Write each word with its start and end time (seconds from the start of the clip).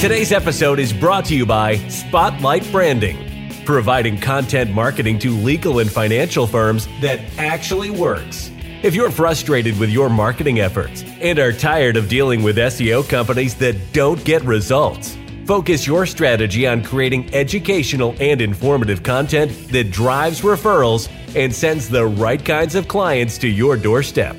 Today's 0.00 0.30
episode 0.30 0.78
is 0.78 0.92
brought 0.92 1.24
to 1.24 1.34
you 1.34 1.44
by 1.44 1.76
Spotlight 1.88 2.70
Branding, 2.70 3.52
providing 3.64 4.16
content 4.16 4.70
marketing 4.70 5.18
to 5.18 5.32
legal 5.32 5.80
and 5.80 5.90
financial 5.90 6.46
firms 6.46 6.86
that 7.00 7.18
actually 7.36 7.90
works. 7.90 8.52
If 8.84 8.94
you're 8.94 9.10
frustrated 9.10 9.76
with 9.76 9.90
your 9.90 10.08
marketing 10.08 10.60
efforts 10.60 11.02
and 11.20 11.40
are 11.40 11.52
tired 11.52 11.96
of 11.96 12.08
dealing 12.08 12.44
with 12.44 12.58
SEO 12.58 13.08
companies 13.08 13.56
that 13.56 13.92
don't 13.92 14.24
get 14.24 14.44
results, 14.44 15.18
focus 15.46 15.84
your 15.84 16.06
strategy 16.06 16.64
on 16.64 16.84
creating 16.84 17.34
educational 17.34 18.14
and 18.20 18.40
informative 18.40 19.02
content 19.02 19.50
that 19.72 19.90
drives 19.90 20.42
referrals 20.42 21.10
and 21.34 21.52
sends 21.52 21.88
the 21.88 22.06
right 22.06 22.44
kinds 22.44 22.76
of 22.76 22.86
clients 22.86 23.36
to 23.38 23.48
your 23.48 23.76
doorstep. 23.76 24.36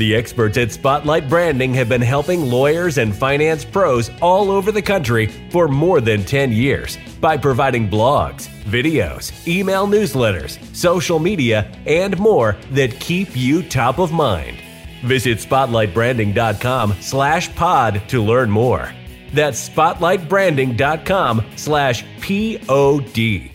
The 0.00 0.14
experts 0.14 0.56
at 0.56 0.72
Spotlight 0.72 1.28
Branding 1.28 1.74
have 1.74 1.90
been 1.90 2.00
helping 2.00 2.40
lawyers 2.40 2.96
and 2.96 3.14
finance 3.14 3.66
pros 3.66 4.10
all 4.22 4.50
over 4.50 4.72
the 4.72 4.80
country 4.80 5.26
for 5.50 5.68
more 5.68 6.00
than 6.00 6.24
10 6.24 6.52
years 6.52 6.96
by 7.20 7.36
providing 7.36 7.86
blogs, 7.86 8.48
videos, 8.64 9.46
email 9.46 9.86
newsletters, 9.86 10.58
social 10.74 11.18
media, 11.18 11.70
and 11.84 12.18
more 12.18 12.56
that 12.70 12.98
keep 12.98 13.36
you 13.36 13.62
top 13.62 13.98
of 13.98 14.10
mind. 14.10 14.56
Visit 15.04 15.36
spotlightbranding.com 15.36 16.94
slash 17.02 17.54
pod 17.54 18.00
to 18.08 18.24
learn 18.24 18.50
more. 18.50 18.90
That's 19.34 19.68
spotlightbranding.com 19.68 21.44
slash 21.56 22.06
P-O-D. 22.22 23.52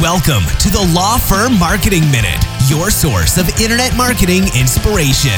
Welcome 0.00 0.44
to 0.60 0.70
the 0.70 0.92
Law 0.94 1.18
Firm 1.18 1.58
Marketing 1.58 2.08
Minute, 2.12 2.40
your 2.68 2.88
source 2.88 3.36
of 3.36 3.48
internet 3.60 3.96
marketing 3.96 4.44
inspiration. 4.56 5.32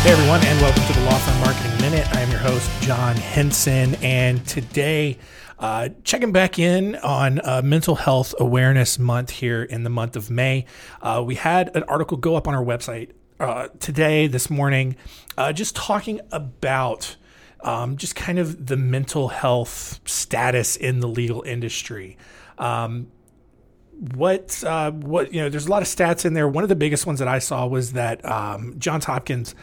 Hey 0.00 0.12
everyone, 0.12 0.42
and 0.42 0.58
welcome 0.62 0.82
to 0.86 0.92
the 0.94 1.04
Law 1.04 1.18
Firm 1.18 1.40
Marketing 1.40 1.78
Minute. 1.82 2.08
I 2.16 2.22
am 2.22 2.30
your 2.30 2.40
host, 2.40 2.70
John 2.80 3.14
Henson, 3.16 3.96
and 3.96 4.46
today, 4.46 5.18
uh, 5.58 5.90
checking 6.04 6.32
back 6.32 6.58
in 6.58 6.96
on 6.96 7.38
uh, 7.44 7.60
Mental 7.62 7.96
Health 7.96 8.34
Awareness 8.40 8.98
Month 8.98 9.28
here 9.28 9.62
in 9.62 9.82
the 9.82 9.90
month 9.90 10.16
of 10.16 10.30
May. 10.30 10.64
Uh, 11.02 11.22
we 11.22 11.34
had 11.34 11.76
an 11.76 11.82
article 11.82 12.16
go 12.16 12.34
up 12.34 12.48
on 12.48 12.54
our 12.54 12.64
website 12.64 13.10
uh, 13.38 13.68
today, 13.78 14.26
this 14.26 14.48
morning, 14.48 14.96
uh, 15.36 15.52
just 15.52 15.76
talking 15.76 16.18
about 16.30 17.16
um, 17.62 17.96
just 17.96 18.16
kind 18.16 18.38
of 18.38 18.66
the 18.66 18.76
mental 18.76 19.28
health 19.28 20.00
status 20.04 20.76
in 20.76 21.00
the 21.00 21.08
legal 21.08 21.42
industry. 21.42 22.16
Um, 22.58 23.08
what 24.14 24.64
uh, 24.64 24.90
what 24.90 25.32
you 25.32 25.40
know? 25.40 25.48
There's 25.48 25.66
a 25.66 25.70
lot 25.70 25.82
of 25.82 25.88
stats 25.88 26.24
in 26.24 26.34
there. 26.34 26.48
One 26.48 26.64
of 26.64 26.68
the 26.68 26.76
biggest 26.76 27.06
ones 27.06 27.20
that 27.20 27.28
I 27.28 27.38
saw 27.38 27.66
was 27.66 27.92
that 27.92 28.24
um, 28.24 28.74
Johns 28.78 29.04
Hopkins 29.04 29.54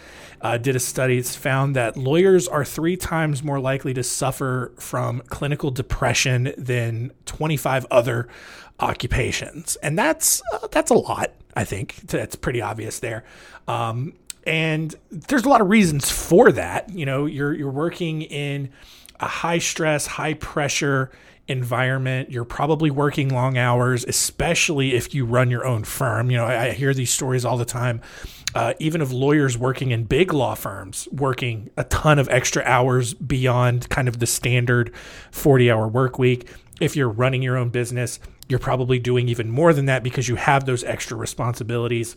uh, 0.41 0.57
did 0.57 0.75
a 0.75 0.79
study. 0.79 1.17
It's 1.17 1.35
found 1.35 1.75
that 1.75 1.97
lawyers 1.97 2.47
are 2.47 2.63
three 2.63 2.95
times 2.95 3.43
more 3.43 3.59
likely 3.59 3.93
to 3.95 4.03
suffer 4.03 4.71
from 4.77 5.21
clinical 5.27 5.71
depression 5.71 6.53
than 6.57 7.11
25 7.25 7.85
other 7.91 8.29
occupations, 8.79 9.75
and 9.77 9.97
that's 9.97 10.41
uh, 10.53 10.67
that's 10.71 10.91
a 10.91 10.95
lot. 10.95 11.33
I 11.55 11.65
think 11.65 11.95
that's 11.95 12.35
pretty 12.35 12.61
obvious 12.61 12.99
there. 12.99 13.25
Um, 13.67 14.13
and 14.49 14.95
there's 15.11 15.43
a 15.43 15.49
lot 15.49 15.61
of 15.61 15.69
reasons 15.69 16.09
for 16.09 16.51
that. 16.51 16.89
You 16.89 17.05
know, 17.05 17.27
you're 17.27 17.53
you're 17.53 17.69
working 17.69 18.23
in 18.23 18.71
a 19.19 19.27
high 19.27 19.59
stress, 19.59 20.07
high 20.07 20.33
pressure 20.33 21.11
environment. 21.47 22.31
You're 22.31 22.45
probably 22.45 22.89
working 22.89 23.29
long 23.29 23.59
hours, 23.59 24.03
especially 24.05 24.95
if 24.95 25.13
you 25.13 25.25
run 25.25 25.51
your 25.51 25.65
own 25.65 25.83
firm. 25.83 26.31
You 26.31 26.37
know, 26.37 26.45
I, 26.45 26.69
I 26.69 26.71
hear 26.71 26.95
these 26.95 27.11
stories 27.11 27.45
all 27.45 27.57
the 27.57 27.65
time. 27.65 28.01
Uh, 28.55 28.73
even 28.79 29.01
of 29.01 29.11
lawyers 29.11 29.55
working 29.55 29.91
in 29.91 30.05
big 30.05 30.33
law 30.33 30.55
firms, 30.55 31.07
working 31.11 31.69
a 31.77 31.83
ton 31.83 32.17
of 32.17 32.27
extra 32.29 32.63
hours 32.63 33.13
beyond 33.13 33.87
kind 33.89 34.07
of 34.07 34.17
the 34.17 34.25
standard 34.25 34.91
40 35.29 35.69
hour 35.69 35.87
work 35.87 36.17
week. 36.17 36.49
If 36.81 36.95
you're 36.95 37.09
running 37.09 37.43
your 37.43 37.55
own 37.55 37.69
business, 37.69 38.19
you're 38.47 38.57
probably 38.57 38.97
doing 38.97 39.29
even 39.29 39.51
more 39.51 39.73
than 39.73 39.85
that 39.85 40.01
because 40.01 40.27
you 40.27 40.37
have 40.37 40.65
those 40.65 40.83
extra 40.83 41.15
responsibilities 41.15 42.15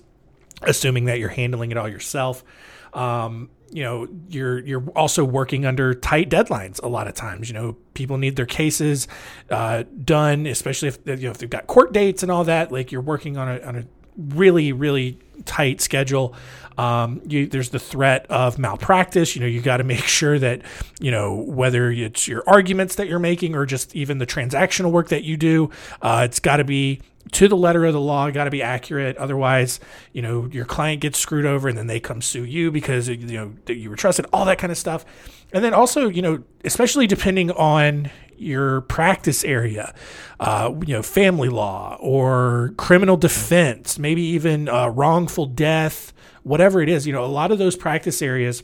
assuming 0.66 1.06
that 1.06 1.18
you're 1.18 1.28
handling 1.28 1.70
it 1.70 1.76
all 1.76 1.88
yourself. 1.88 2.44
Um, 2.92 3.50
you 3.70 3.82
know, 3.82 4.06
you're 4.28 4.58
you're 4.58 4.86
also 4.90 5.24
working 5.24 5.64
under 5.64 5.94
tight 5.94 6.28
deadlines 6.28 6.82
a 6.82 6.88
lot 6.88 7.08
of 7.08 7.14
times. 7.14 7.48
You 7.48 7.54
know, 7.54 7.76
people 7.94 8.18
need 8.18 8.36
their 8.36 8.46
cases 8.46 9.08
uh, 9.50 9.84
done, 10.04 10.46
especially 10.46 10.88
if 10.88 10.98
you 11.06 11.16
know 11.16 11.30
if 11.30 11.38
they've 11.38 11.48
got 11.48 11.66
court 11.66 11.92
dates 11.92 12.22
and 12.22 12.30
all 12.30 12.44
that. 12.44 12.70
Like 12.70 12.92
you're 12.92 13.00
working 13.00 13.38
on 13.38 13.48
a 13.48 13.60
on 13.60 13.76
a 13.76 13.84
really 14.16 14.72
really 14.72 15.18
tight 15.44 15.80
schedule. 15.80 16.34
Um, 16.78 17.20
you, 17.26 17.46
there's 17.46 17.68
the 17.68 17.78
threat 17.78 18.26
of 18.30 18.58
malpractice. 18.58 19.36
You 19.36 19.42
know, 19.42 19.46
you 19.46 19.60
got 19.60 19.76
to 19.76 19.84
make 19.84 20.04
sure 20.04 20.38
that 20.38 20.62
you 21.00 21.10
know 21.10 21.34
whether 21.34 21.90
it's 21.90 22.26
your 22.26 22.42
arguments 22.46 22.94
that 22.96 23.08
you're 23.08 23.18
making 23.18 23.54
or 23.54 23.66
just 23.66 23.94
even 23.94 24.18
the 24.18 24.26
transactional 24.26 24.90
work 24.90 25.08
that 25.08 25.24
you 25.24 25.36
do. 25.36 25.70
Uh, 26.00 26.22
it's 26.24 26.40
got 26.40 26.56
to 26.56 26.64
be 26.64 27.00
to 27.30 27.48
the 27.48 27.56
letter 27.56 27.84
of 27.84 27.92
the 27.92 28.00
law, 28.00 28.28
got 28.30 28.44
to 28.44 28.50
be 28.50 28.62
accurate. 28.62 29.16
Otherwise, 29.16 29.80
you 30.12 30.20
know, 30.20 30.48
your 30.50 30.64
client 30.64 31.00
gets 31.00 31.18
screwed 31.18 31.46
over 31.46 31.68
and 31.68 31.78
then 31.78 31.86
they 31.86 32.00
come 32.00 32.20
sue 32.20 32.44
you 32.44 32.70
because, 32.70 33.08
you 33.08 33.16
know, 33.16 33.52
you 33.68 33.88
were 33.88 33.96
trusted, 33.96 34.26
all 34.32 34.44
that 34.44 34.58
kind 34.58 34.72
of 34.72 34.78
stuff. 34.78 35.04
And 35.52 35.64
then 35.64 35.72
also, 35.72 36.08
you 36.08 36.22
know, 36.22 36.42
especially 36.64 37.06
depending 37.06 37.50
on 37.52 38.10
your 38.38 38.82
practice 38.82 39.44
area, 39.44 39.94
uh, 40.40 40.72
you 40.86 40.94
know, 40.94 41.02
family 41.02 41.48
law 41.48 41.96
or 42.00 42.74
criminal 42.76 43.16
defense, 43.16 43.98
maybe 43.98 44.22
even 44.22 44.68
uh, 44.68 44.88
wrongful 44.88 45.46
death, 45.46 46.12
whatever 46.42 46.80
it 46.80 46.88
is, 46.88 47.06
you 47.06 47.12
know, 47.12 47.24
a 47.24 47.26
lot 47.26 47.52
of 47.52 47.58
those 47.58 47.76
practice 47.76 48.22
areas 48.22 48.62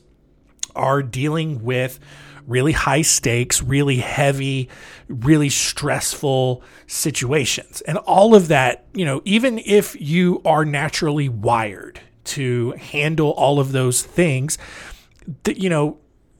are 0.74 1.02
dealing 1.02 1.62
with 1.62 1.98
really 2.46 2.72
high 2.72 3.02
stakes, 3.02 3.62
really 3.62 3.98
heavy, 3.98 4.68
really 5.08 5.50
stressful 5.50 6.62
situations. 6.86 7.82
And 7.82 7.98
all 7.98 8.34
of 8.34 8.48
that, 8.48 8.86
you 8.94 9.04
know, 9.04 9.20
even 9.24 9.58
if 9.58 10.00
you 10.00 10.40
are 10.44 10.64
naturally 10.64 11.28
wired 11.28 12.00
to 12.24 12.72
handle 12.72 13.30
all 13.32 13.60
of 13.60 13.72
those 13.72 14.02
things, 14.02 14.56
you 15.46 15.68
know, 15.68 15.98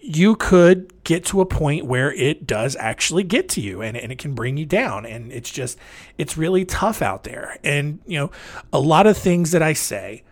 you 0.09 0.37
could 0.37 1.05
get 1.05 1.25
to 1.27 1.41
a 1.43 1.47
point 1.47 1.85
where 1.85 2.13
it 2.15 2.47
does 2.47 2.77
actually 2.77 3.23
get 3.23 3.49
to 3.51 3.61
you 3.61 3.83
and, 3.83 3.95
and 3.95 4.11
it 4.11 4.19
can 4.19 4.35
bring 4.35 4.57
you 4.57 4.65
down. 4.65 5.05
And 5.05 5.31
it's 5.31 5.51
just, 5.51 5.79
it's 6.17 6.39
really 6.39 6.65
tough 6.65 7.03
out 7.03 7.25
there. 7.25 7.59
And, 7.63 8.01
you 8.07 8.19
know, 8.19 8.31
a 8.73 8.81
lot 8.81 9.07
of 9.07 9.19
things 9.19 9.51
that 9.51 9.63
I 9.63 9.75
say 9.75 10.25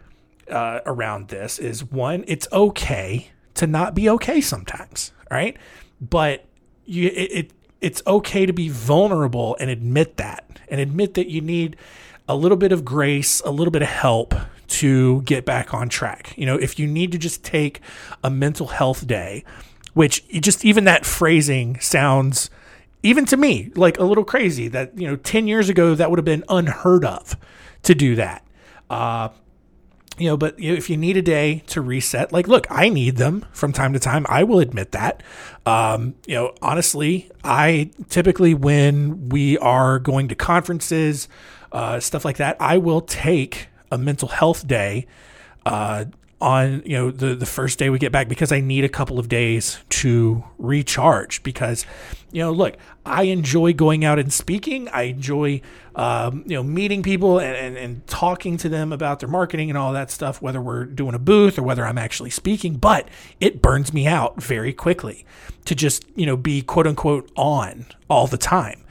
uh, 0.50 0.80
around 0.86 1.28
this 1.28 1.58
is 1.58 1.84
one, 1.84 2.24
it's 2.26 2.48
okay 2.52 3.30
to 3.54 3.66
not 3.66 3.94
be 3.94 4.08
okay 4.10 4.40
sometimes, 4.40 5.12
right? 5.30 5.56
But 6.00 6.46
you 6.86 7.08
it, 7.08 7.32
it 7.32 7.52
it's 7.80 8.02
okay 8.06 8.46
to 8.46 8.52
be 8.52 8.68
vulnerable 8.68 9.56
and 9.60 9.68
admit 9.68 10.16
that 10.16 10.60
and 10.68 10.80
admit 10.80 11.14
that 11.14 11.28
you 11.28 11.40
need 11.40 11.76
a 12.28 12.34
little 12.34 12.56
bit 12.56 12.72
of 12.72 12.84
grace, 12.84 13.40
a 13.44 13.50
little 13.50 13.70
bit 13.70 13.82
of 13.82 13.88
help 13.88 14.34
to 14.68 15.22
get 15.22 15.44
back 15.44 15.74
on 15.74 15.88
track. 15.88 16.34
You 16.36 16.46
know, 16.46 16.56
if 16.56 16.78
you 16.78 16.86
need 16.86 17.12
to 17.12 17.18
just 17.18 17.44
take 17.44 17.80
a 18.22 18.30
mental 18.30 18.68
health 18.68 19.06
day, 19.06 19.44
which 19.94 20.26
just 20.28 20.64
even 20.64 20.84
that 20.84 21.06
phrasing 21.06 21.78
sounds 21.80 22.50
even 23.02 23.24
to 23.26 23.36
me 23.36 23.70
like 23.76 23.98
a 23.98 24.04
little 24.04 24.24
crazy 24.24 24.68
that 24.68 24.98
you 24.98 25.06
know 25.06 25.16
10 25.16 25.46
years 25.46 25.68
ago 25.68 25.94
that 25.94 26.10
would 26.10 26.18
have 26.18 26.24
been 26.24 26.42
unheard 26.48 27.04
of 27.04 27.36
to 27.82 27.94
do 27.94 28.16
that 28.16 28.44
uh, 28.90 29.28
you 30.18 30.28
know, 30.28 30.36
but 30.36 30.54
if 30.58 30.88
you 30.88 30.96
need 30.96 31.16
a 31.16 31.22
day 31.22 31.62
to 31.68 31.80
reset, 31.80 32.32
like, 32.32 32.48
look, 32.48 32.66
I 32.70 32.88
need 32.88 33.16
them 33.16 33.44
from 33.52 33.72
time 33.72 33.92
to 33.92 33.98
time. 33.98 34.24
I 34.28 34.44
will 34.44 34.60
admit 34.60 34.92
that. 34.92 35.22
Um, 35.66 36.14
you 36.26 36.34
know, 36.34 36.54
honestly, 36.62 37.30
I 37.44 37.90
typically, 38.08 38.54
when 38.54 39.28
we 39.28 39.58
are 39.58 39.98
going 39.98 40.28
to 40.28 40.34
conferences, 40.34 41.28
uh, 41.72 42.00
stuff 42.00 42.24
like 42.24 42.38
that, 42.38 42.56
I 42.60 42.78
will 42.78 43.02
take 43.02 43.68
a 43.90 43.98
mental 43.98 44.28
health 44.28 44.66
day 44.66 45.06
uh, 45.64 46.04
on 46.40 46.82
you 46.84 46.96
know 46.96 47.10
the 47.10 47.34
the 47.34 47.46
first 47.46 47.78
day 47.78 47.88
we 47.88 47.98
get 47.98 48.12
back 48.12 48.28
because 48.28 48.52
I 48.52 48.60
need 48.60 48.84
a 48.84 48.90
couple 48.90 49.18
of 49.18 49.28
days 49.28 49.78
to 49.88 50.44
recharge 50.58 51.42
because 51.42 51.86
you 52.30 52.42
know 52.42 52.52
look 52.52 52.76
I 53.06 53.22
enjoy 53.24 53.72
going 53.72 54.04
out 54.04 54.18
and 54.18 54.32
speaking. 54.32 54.88
I 54.90 55.02
enjoy 55.02 55.62
um, 55.94 56.44
you 56.46 56.54
know 56.54 56.62
meeting 56.62 57.02
people 57.02 57.38
and, 57.38 57.56
and, 57.56 57.76
and 57.78 58.06
talking 58.06 58.58
to 58.58 58.68
them 58.68 58.92
about 58.92 59.20
their 59.20 59.30
marketing 59.30 59.70
and 59.70 59.78
all 59.78 59.94
that 59.94 60.10
stuff 60.10 60.42
whether 60.42 60.60
we're 60.60 60.84
doing 60.84 61.14
a 61.14 61.18
booth 61.18 61.58
or 61.58 61.62
whether 61.62 61.86
I'm 61.86 61.98
actually 61.98 62.30
speaking 62.30 62.74
but 62.74 63.08
it 63.40 63.62
burns 63.62 63.94
me 63.94 64.06
out 64.06 64.42
very 64.42 64.74
quickly 64.74 65.24
to 65.64 65.74
just 65.74 66.04
you 66.14 66.26
know 66.26 66.36
be 66.36 66.60
quote 66.60 66.86
unquote 66.86 67.30
on 67.34 67.86
all 68.10 68.26
the 68.26 68.38
time 68.38 68.82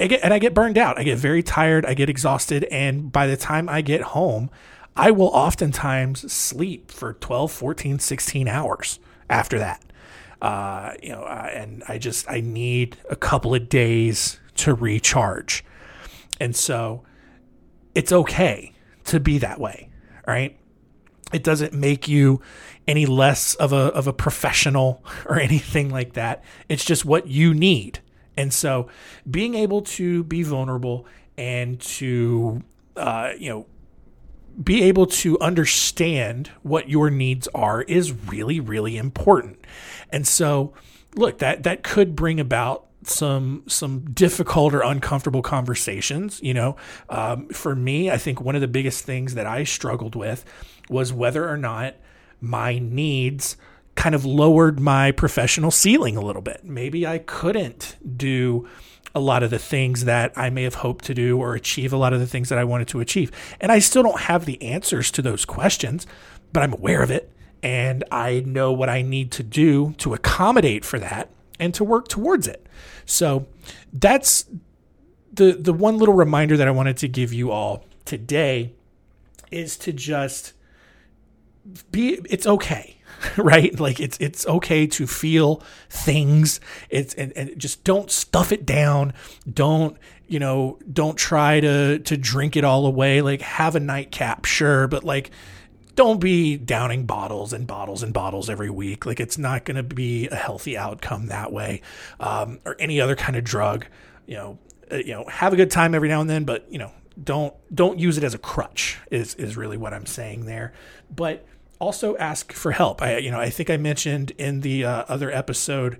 I 0.00 0.06
get, 0.06 0.20
and 0.22 0.32
I 0.34 0.38
get 0.38 0.54
burned 0.54 0.78
out 0.78 0.98
I 0.98 1.02
get 1.02 1.18
very 1.18 1.42
tired 1.42 1.84
I 1.86 1.94
get 1.94 2.08
exhausted 2.08 2.64
and 2.64 3.10
by 3.12 3.26
the 3.26 3.36
time 3.36 3.68
I 3.68 3.80
get 3.82 4.00
home 4.02 4.50
I 4.96 5.10
will 5.12 5.28
oftentimes 5.28 6.32
sleep 6.32 6.90
for 6.90 7.14
12, 7.14 7.52
14, 7.52 7.98
16 8.00 8.48
hours 8.48 8.98
after 9.30 9.58
that. 9.58 9.82
uh, 10.40 10.92
you 11.02 11.10
know, 11.10 11.24
and 11.24 11.82
I 11.88 11.98
just 11.98 12.28
I 12.30 12.40
need 12.40 12.96
a 13.10 13.16
couple 13.16 13.54
of 13.54 13.68
days 13.68 14.38
to 14.56 14.74
recharge, 14.74 15.64
and 16.40 16.54
so 16.54 17.04
it's 17.94 18.12
okay 18.12 18.72
to 19.04 19.20
be 19.20 19.38
that 19.38 19.60
way, 19.60 19.88
right? 20.26 20.56
It 21.32 21.42
doesn't 21.44 21.72
make 21.74 22.08
you 22.08 22.40
any 22.86 23.04
less 23.06 23.54
of 23.56 23.72
a 23.72 23.76
of 23.94 24.06
a 24.06 24.12
professional 24.12 25.04
or 25.26 25.38
anything 25.40 25.90
like 25.90 26.14
that. 26.14 26.44
It's 26.68 26.84
just 26.84 27.04
what 27.04 27.26
you 27.26 27.52
need. 27.54 28.00
And 28.38 28.54
so 28.54 28.88
being 29.28 29.54
able 29.56 29.82
to 29.82 30.22
be 30.24 30.44
vulnerable 30.44 31.06
and 31.36 31.80
to 31.80 32.62
uh, 32.96 33.32
you 33.36 33.50
know 33.50 33.66
be 34.62 34.82
able 34.84 35.06
to 35.06 35.38
understand 35.40 36.50
what 36.62 36.88
your 36.88 37.10
needs 37.10 37.48
are 37.48 37.82
is 37.82 38.12
really 38.12 38.60
really 38.60 38.96
important. 38.96 39.58
And 40.10 40.26
so 40.26 40.72
look, 41.16 41.38
that 41.38 41.64
that 41.64 41.82
could 41.82 42.14
bring 42.14 42.38
about 42.38 42.86
some 43.02 43.64
some 43.66 44.12
difficult 44.12 44.72
or 44.72 44.82
uncomfortable 44.82 45.42
conversations. 45.42 46.40
You 46.40 46.54
know, 46.54 46.76
um, 47.08 47.48
for 47.48 47.74
me, 47.74 48.08
I 48.10 48.18
think 48.18 48.40
one 48.40 48.54
of 48.54 48.60
the 48.60 48.68
biggest 48.68 49.04
things 49.04 49.34
that 49.34 49.46
I 49.46 49.64
struggled 49.64 50.14
with 50.14 50.44
was 50.88 51.12
whether 51.12 51.48
or 51.48 51.56
not 51.56 51.96
my 52.40 52.78
needs 52.78 53.56
kind 53.98 54.14
of 54.14 54.24
lowered 54.24 54.78
my 54.78 55.10
professional 55.10 55.72
ceiling 55.72 56.16
a 56.16 56.20
little 56.20 56.40
bit. 56.40 56.64
Maybe 56.64 57.04
I 57.04 57.18
couldn't 57.18 57.96
do 58.16 58.68
a 59.12 59.18
lot 59.18 59.42
of 59.42 59.50
the 59.50 59.58
things 59.58 60.04
that 60.04 60.32
I 60.36 60.50
may 60.50 60.62
have 60.62 60.76
hoped 60.76 61.04
to 61.06 61.14
do 61.14 61.36
or 61.36 61.56
achieve 61.56 61.92
a 61.92 61.96
lot 61.96 62.12
of 62.12 62.20
the 62.20 62.26
things 62.26 62.48
that 62.48 62.58
I 62.58 62.64
wanted 62.64 62.86
to 62.88 63.00
achieve. 63.00 63.32
And 63.60 63.72
I 63.72 63.80
still 63.80 64.04
don't 64.04 64.20
have 64.20 64.46
the 64.46 64.62
answers 64.62 65.10
to 65.10 65.20
those 65.20 65.44
questions, 65.44 66.06
but 66.52 66.62
I'm 66.62 66.72
aware 66.72 67.02
of 67.02 67.10
it 67.10 67.32
and 67.60 68.04
I 68.12 68.44
know 68.46 68.72
what 68.72 68.88
I 68.88 69.02
need 69.02 69.32
to 69.32 69.42
do 69.42 69.94
to 69.94 70.14
accommodate 70.14 70.84
for 70.84 71.00
that 71.00 71.30
and 71.58 71.74
to 71.74 71.82
work 71.82 72.06
towards 72.06 72.46
it. 72.46 72.64
So 73.04 73.48
that's 73.92 74.44
the 75.32 75.54
the 75.54 75.72
one 75.72 75.98
little 75.98 76.14
reminder 76.14 76.56
that 76.56 76.68
I 76.68 76.70
wanted 76.70 76.98
to 76.98 77.08
give 77.08 77.32
you 77.32 77.50
all 77.50 77.84
today 78.04 78.74
is 79.50 79.76
to 79.78 79.92
just 79.92 80.52
be 81.90 82.20
it's 82.30 82.46
okay 82.46 82.97
right 83.36 83.78
like 83.80 84.00
it's 84.00 84.16
it's 84.20 84.46
okay 84.46 84.86
to 84.86 85.06
feel 85.06 85.62
things 85.90 86.60
it's 86.88 87.14
and, 87.14 87.32
and 87.36 87.58
just 87.58 87.82
don't 87.84 88.10
stuff 88.10 88.52
it 88.52 88.64
down 88.64 89.12
don't 89.52 89.96
you 90.26 90.38
know 90.38 90.78
don't 90.92 91.16
try 91.16 91.60
to 91.60 91.98
to 92.00 92.16
drink 92.16 92.56
it 92.56 92.64
all 92.64 92.86
away 92.86 93.20
like 93.20 93.40
have 93.40 93.74
a 93.74 93.80
nightcap 93.80 94.44
sure 94.44 94.86
but 94.86 95.04
like 95.04 95.30
don't 95.98 96.20
be 96.20 96.56
downing 96.56 97.06
bottles 97.06 97.52
and 97.52 97.66
bottles 97.66 98.04
and 98.04 98.14
bottles 98.14 98.48
every 98.48 98.70
week. 98.70 99.04
Like 99.04 99.18
it's 99.18 99.36
not 99.36 99.64
going 99.64 99.78
to 99.78 99.82
be 99.82 100.28
a 100.28 100.36
healthy 100.36 100.78
outcome 100.78 101.26
that 101.26 101.52
way, 101.52 101.82
um, 102.20 102.60
or 102.64 102.76
any 102.78 103.00
other 103.00 103.16
kind 103.16 103.34
of 103.34 103.42
drug. 103.42 103.84
You 104.24 104.36
know, 104.36 104.58
uh, 104.92 104.96
you 104.98 105.12
know, 105.12 105.24
have 105.24 105.52
a 105.52 105.56
good 105.56 105.72
time 105.72 105.96
every 105.96 106.08
now 106.08 106.20
and 106.20 106.30
then, 106.30 106.44
but 106.44 106.70
you 106.70 106.78
know, 106.78 106.92
don't 107.20 107.52
don't 107.74 107.98
use 107.98 108.16
it 108.16 108.22
as 108.22 108.32
a 108.32 108.38
crutch. 108.38 109.00
Is 109.10 109.34
is 109.34 109.56
really 109.56 109.76
what 109.76 109.92
I'm 109.92 110.06
saying 110.06 110.46
there. 110.46 110.72
But 111.10 111.44
also 111.78 112.16
ask 112.16 112.52
for 112.52 112.72
help. 112.72 113.02
I 113.02 113.18
you 113.18 113.30
know 113.30 113.40
I 113.40 113.50
think 113.50 113.70
I 113.70 113.76
mentioned 113.76 114.32
in 114.38 114.60
the 114.60 114.84
uh, 114.84 115.04
other 115.08 115.30
episode 115.30 115.98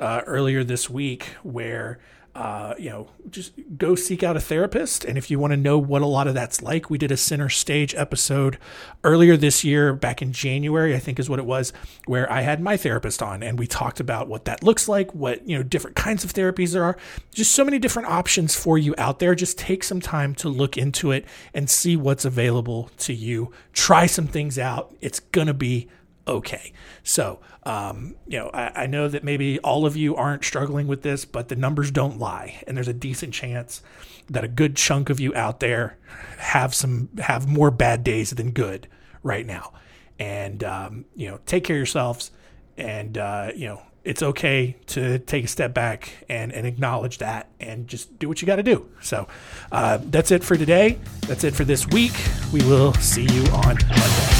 uh, 0.00 0.22
earlier 0.26 0.64
this 0.64 0.90
week 0.90 1.24
where 1.42 2.00
uh, 2.34 2.74
you 2.78 2.88
know, 2.88 3.08
just 3.28 3.52
go 3.76 3.96
seek 3.96 4.22
out 4.22 4.36
a 4.36 4.40
therapist. 4.40 5.04
And 5.04 5.18
if 5.18 5.30
you 5.30 5.38
want 5.38 5.52
to 5.52 5.56
know 5.56 5.78
what 5.78 6.00
a 6.00 6.06
lot 6.06 6.28
of 6.28 6.34
that's 6.34 6.62
like, 6.62 6.88
we 6.88 6.96
did 6.96 7.10
a 7.10 7.16
center 7.16 7.48
stage 7.48 7.92
episode 7.96 8.56
earlier 9.02 9.36
this 9.36 9.64
year, 9.64 9.92
back 9.92 10.22
in 10.22 10.32
January, 10.32 10.94
I 10.94 11.00
think 11.00 11.18
is 11.18 11.28
what 11.28 11.40
it 11.40 11.44
was, 11.44 11.72
where 12.06 12.30
I 12.30 12.42
had 12.42 12.60
my 12.60 12.76
therapist 12.76 13.20
on 13.20 13.42
and 13.42 13.58
we 13.58 13.66
talked 13.66 13.98
about 13.98 14.28
what 14.28 14.44
that 14.44 14.62
looks 14.62 14.88
like, 14.88 15.12
what, 15.12 15.46
you 15.46 15.56
know, 15.56 15.64
different 15.64 15.96
kinds 15.96 16.22
of 16.22 16.32
therapies 16.32 16.72
there 16.72 16.84
are. 16.84 16.96
Just 17.32 17.52
so 17.52 17.64
many 17.64 17.80
different 17.80 18.08
options 18.08 18.54
for 18.54 18.78
you 18.78 18.94
out 18.96 19.18
there. 19.18 19.34
Just 19.34 19.58
take 19.58 19.82
some 19.82 20.00
time 20.00 20.34
to 20.36 20.48
look 20.48 20.78
into 20.78 21.10
it 21.10 21.24
and 21.52 21.68
see 21.68 21.96
what's 21.96 22.24
available 22.24 22.90
to 22.98 23.12
you. 23.12 23.50
Try 23.72 24.06
some 24.06 24.28
things 24.28 24.56
out. 24.56 24.94
It's 25.00 25.18
going 25.18 25.48
to 25.48 25.54
be 25.54 25.88
okay. 26.30 26.72
So, 27.02 27.40
um, 27.64 28.14
you 28.26 28.38
know, 28.38 28.50
I, 28.54 28.84
I, 28.84 28.86
know 28.86 29.08
that 29.08 29.24
maybe 29.24 29.58
all 29.60 29.84
of 29.84 29.96
you 29.96 30.16
aren't 30.16 30.44
struggling 30.44 30.86
with 30.86 31.02
this, 31.02 31.24
but 31.24 31.48
the 31.48 31.56
numbers 31.56 31.90
don't 31.90 32.18
lie, 32.18 32.62
and 32.66 32.76
there's 32.76 32.88
a 32.88 32.94
decent 32.94 33.34
chance 33.34 33.82
that 34.30 34.44
a 34.44 34.48
good 34.48 34.76
chunk 34.76 35.10
of 35.10 35.20
you 35.20 35.34
out 35.34 35.60
there 35.60 35.98
have 36.38 36.74
some 36.74 37.10
have 37.18 37.48
more 37.48 37.70
bad 37.70 38.04
days 38.04 38.30
than 38.30 38.52
good 38.52 38.86
right 39.22 39.44
now. 39.44 39.72
And 40.18 40.62
um, 40.64 41.04
you 41.14 41.28
know, 41.28 41.40
take 41.46 41.64
care 41.64 41.76
of 41.76 41.80
yourselves, 41.80 42.30
and 42.76 43.18
uh, 43.18 43.50
you 43.54 43.66
know, 43.66 43.82
it's 44.04 44.22
okay 44.22 44.76
to 44.86 45.18
take 45.18 45.44
a 45.44 45.48
step 45.48 45.74
back 45.74 46.24
and, 46.28 46.52
and 46.52 46.66
acknowledge 46.66 47.18
that 47.18 47.50
and 47.60 47.86
just 47.86 48.18
do 48.18 48.28
what 48.28 48.40
you 48.40 48.46
got 48.46 48.56
to 48.56 48.62
do. 48.62 48.88
So 49.02 49.28
uh, 49.70 49.98
that's 50.02 50.30
it 50.30 50.42
for 50.42 50.56
today. 50.56 50.98
That's 51.26 51.44
it 51.44 51.54
for 51.54 51.64
this 51.64 51.86
week. 51.88 52.14
We 52.52 52.62
will 52.62 52.94
see 52.94 53.24
you 53.24 53.44
on 53.52 53.76
Monday. 53.88 54.39